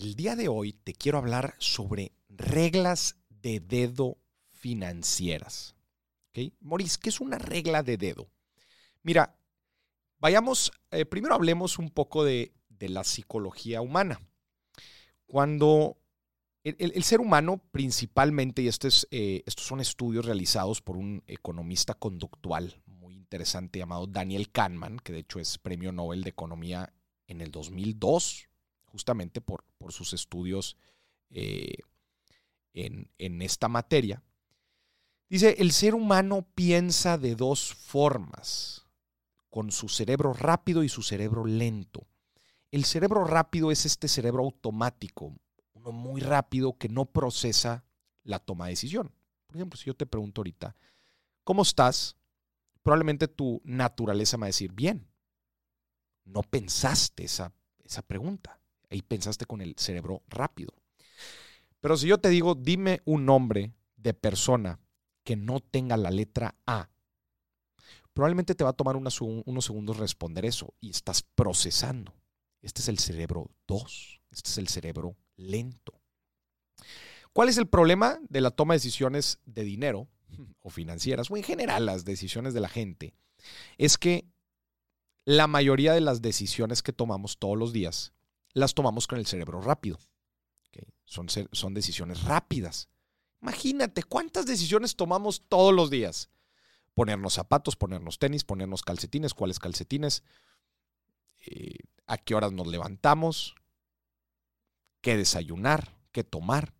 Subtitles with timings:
[0.00, 4.16] El día de hoy te quiero hablar sobre reglas de dedo
[4.48, 5.76] financieras.
[6.30, 6.54] ¿Okay?
[6.60, 8.30] Maurice, ¿qué es una regla de dedo?
[9.02, 9.36] Mira,
[10.18, 14.18] vayamos, eh, primero hablemos un poco de, la psicología humana.
[15.26, 15.98] Cuando
[16.64, 18.70] el, ser humano principalmente, y
[19.10, 25.12] eh, estos son estudios realizados por un economista conductual muy interesante llamado Daniel Kahneman, que
[25.12, 26.90] de hecho es premio Nobel de Economía
[27.26, 28.49] en el 2002,
[28.90, 30.76] justamente por, por sus estudios
[31.30, 31.78] eh,
[32.74, 34.22] en, en esta materia.
[35.28, 38.86] Dice, el ser humano piensa de dos formas,
[39.48, 42.06] con su cerebro rápido y su cerebro lento.
[42.70, 45.34] El cerebro rápido es este cerebro automático,
[45.72, 47.84] uno muy rápido que no procesa
[48.22, 49.12] la toma de decisión.
[49.46, 50.76] Por ejemplo, si yo te pregunto ahorita,
[51.42, 52.16] ¿cómo estás?
[52.82, 55.08] Probablemente tu naturaleza me va a decir, bien.
[56.24, 58.59] No pensaste esa, esa pregunta.
[58.90, 60.74] Ahí pensaste con el cerebro rápido.
[61.80, 64.78] Pero si yo te digo, dime un nombre de persona
[65.24, 66.90] que no tenga la letra A,
[68.12, 72.14] probablemente te va a tomar unos, segundos responder eso y estás procesando.
[72.60, 75.94] Este es el cerebro 2, este es el cerebro lento.
[77.32, 80.08] ¿Cuál es el problema de la toma de decisiones de dinero
[80.60, 83.14] o financieras o en general las decisiones de la gente?
[83.78, 84.26] Es que
[85.24, 88.12] la mayoría de las decisiones que tomamos todos los días
[88.52, 89.98] las tomamos con el cerebro rápido.
[91.04, 92.88] Son, son decisiones rápidas.
[93.42, 96.30] Imagínate cuántas decisiones tomamos todos los días.
[96.94, 100.22] Ponernos zapatos, ponernos tenis, ponernos calcetines, cuáles calcetines,
[101.46, 103.54] eh, a qué horas nos levantamos,
[105.00, 106.74] qué desayunar, qué tomar.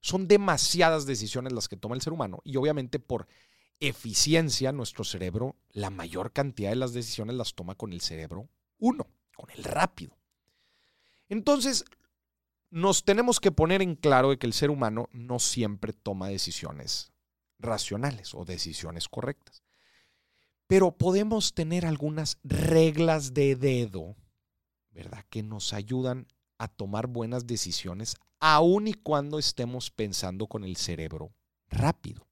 [0.00, 3.28] Son demasiadas decisiones las que toma el ser humano y obviamente por
[3.80, 9.06] eficiencia nuestro cerebro, la mayor cantidad de las decisiones las toma con el cerebro uno,
[9.36, 10.17] con el rápido.
[11.28, 11.84] Entonces,
[12.70, 17.12] nos tenemos que poner en claro de que el ser humano no siempre toma decisiones
[17.58, 19.62] racionales o decisiones correctas.
[20.66, 24.16] Pero podemos tener algunas reglas de dedo,
[24.90, 25.24] ¿verdad?
[25.30, 26.26] Que nos ayudan
[26.58, 31.32] a tomar buenas decisiones aun y cuando estemos pensando con el cerebro
[31.68, 32.26] rápido.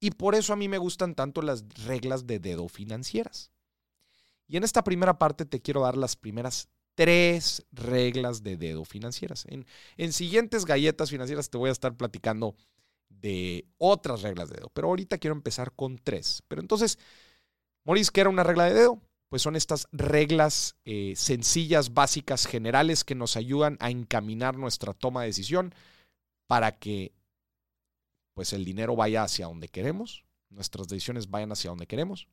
[0.00, 3.52] Y por eso a mí me gustan tanto las reglas de dedo financieras.
[4.48, 6.68] Y en esta primera parte te quiero dar las primeras
[7.00, 9.46] tres reglas de dedo financieras.
[9.48, 9.64] En,
[9.96, 12.54] en, siguientes galletas financieras te voy a estar platicando
[13.08, 16.42] de otras reglas de dedo, pero ahorita quiero empezar con tres.
[16.46, 16.98] Pero entonces,
[17.86, 19.00] Maurice, ¿qué era una regla de dedo?
[19.30, 25.22] Pues son estas reglas eh, sencillas, básicas, generales que nos ayudan a encaminar nuestra toma
[25.22, 25.74] de decisión
[26.46, 27.14] para que
[28.34, 32.28] pues el dinero vaya hacia donde queremos, nuestras decisiones vayan hacia donde queremos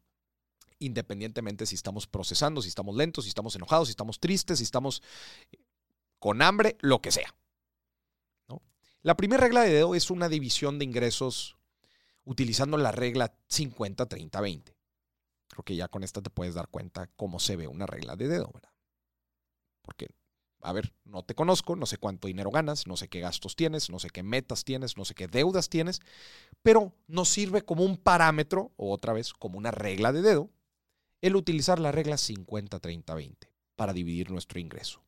[0.80, 5.02] independientemente si estamos procesando, si estamos lentos, si estamos enojados, si estamos tristes, si estamos
[6.20, 7.34] con hambre, lo que sea.
[9.04, 11.56] La primera regla de dedo es una división de ingresos
[12.26, 14.76] utilizando la regla 50-30-20.
[15.48, 18.28] Creo que ya con esta te puedes dar cuenta cómo se ve una regla de
[18.28, 18.52] dedo.
[19.82, 20.10] Porque,
[20.62, 23.90] a ver, no te conozco, no sé cuánto dinero ganas, no sé qué gastos tienes,
[23.90, 26.02] no sé qué metas tienes, no sé qué deudas tienes,
[26.62, 30.50] pero nos sirve como un parámetro, o otra vez, como una regla de dedo,
[31.22, 33.36] el utilizar la regla 50-30-20
[33.76, 35.02] para dividir nuestro ingreso.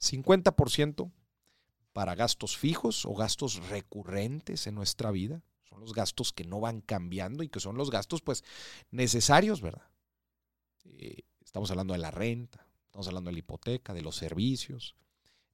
[0.00, 1.10] 50%
[1.92, 5.42] para gastos fijos o gastos recurrentes en nuestra vida.
[5.62, 8.44] Son los gastos que no van cambiando y que son los gastos pues
[8.90, 9.88] necesarios, ¿verdad?
[10.84, 14.94] Eh, estamos hablando de la renta, estamos hablando de la hipoteca, de los servicios,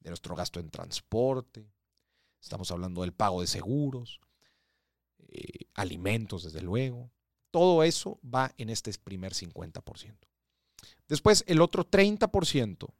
[0.00, 1.70] de nuestro gasto en transporte,
[2.40, 4.20] estamos hablando del pago de seguros,
[5.28, 7.10] eh, alimentos, desde luego,
[7.52, 10.16] todo eso va en este primer 50%.
[11.06, 12.92] Después, el otro 30%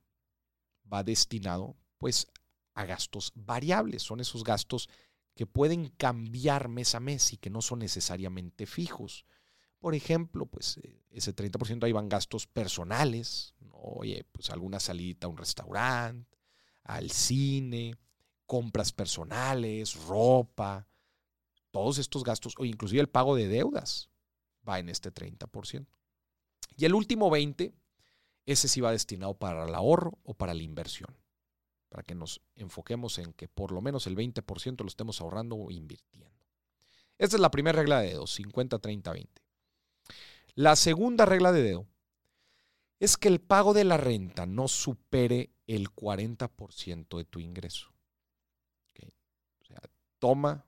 [0.92, 2.28] va destinado pues
[2.74, 4.02] a gastos variables.
[4.02, 4.88] Son esos gastos
[5.34, 9.24] que pueden cambiar mes a mes y que no son necesariamente fijos.
[9.78, 15.28] Por ejemplo, pues eh, ese 30% ahí van gastos personales, oye, pues alguna salida a
[15.28, 16.38] un restaurante,
[16.84, 17.96] al cine,
[18.46, 20.86] compras personales, ropa,
[21.70, 24.11] todos estos gastos, o inclusive el pago de deudas
[24.68, 25.86] va en este 30%.
[26.76, 27.72] Y el último 20%,
[28.44, 31.16] ese sí va destinado para el ahorro o para la inversión,
[31.88, 35.70] para que nos enfoquemos en que por lo menos el 20% lo estemos ahorrando o
[35.70, 36.30] invirtiendo.
[37.18, 39.42] Esta es la primera regla de dedo, 50, 30, 20.
[40.54, 41.86] La segunda regla de dedo
[42.98, 47.92] es que el pago de la renta no supere el 40% de tu ingreso.
[49.60, 49.80] O sea,
[50.18, 50.66] toma,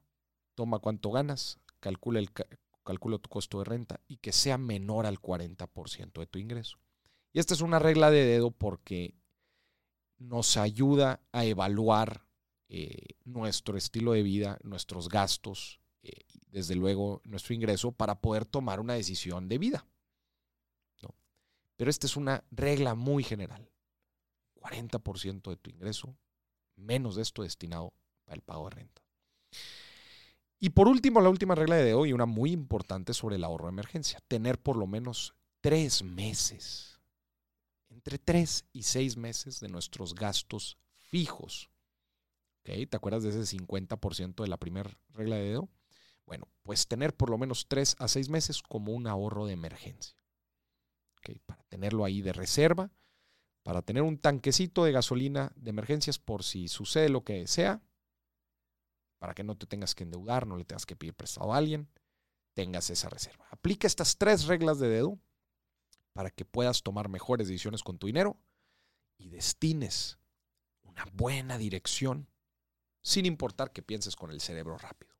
[0.54, 2.30] toma cuánto ganas, calcula el,
[2.84, 6.78] calcula tu costo de renta y que sea menor al 40% de tu ingreso.
[7.32, 9.14] Y esta es una regla de dedo porque
[10.18, 12.24] nos ayuda a evaluar
[12.68, 16.12] eh, nuestro estilo de vida, nuestros gastos, eh,
[16.46, 19.86] desde luego nuestro ingreso, para poder tomar una decisión de vida.
[21.76, 23.68] Pero esta es una regla muy general.
[24.56, 26.16] 40% de tu ingreso,
[26.76, 27.92] menos de esto destinado
[28.24, 29.02] para el pago de renta.
[30.64, 33.72] Y por último, la última regla de hoy, una muy importante sobre el ahorro de
[33.72, 36.98] emergencia, tener por lo menos tres meses,
[37.90, 41.68] entre tres y seis meses de nuestros gastos fijos.
[42.62, 45.68] ¿Te acuerdas de ese 50% de la primera regla de dedo?
[46.24, 50.16] Bueno, pues tener por lo menos tres a seis meses como un ahorro de emergencia.
[51.44, 52.90] Para tenerlo ahí de reserva,
[53.64, 57.82] para tener un tanquecito de gasolina de emergencias por si sucede lo que sea,
[59.24, 61.88] para que no te tengas que endeudar, no le tengas que pedir prestado a alguien,
[62.52, 63.46] tengas esa reserva.
[63.50, 65.18] Aplica estas tres reglas de dedo
[66.12, 68.36] para que puedas tomar mejores decisiones con tu dinero
[69.16, 70.18] y destines
[70.82, 72.28] una buena dirección
[73.00, 75.13] sin importar que pienses con el cerebro rápido.